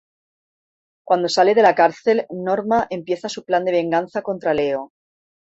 [1.05, 4.91] Cuando sale de la cárcel, Norma empieza su plan de venganza contra Leo.